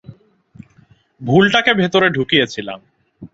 [1.21, 2.79] ভুলটাকে ভেতরে ঢুকিয়েছিলাম।